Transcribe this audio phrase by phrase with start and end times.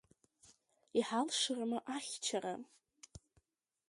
[0.99, 2.53] Иҳалшарыма ахьчара?!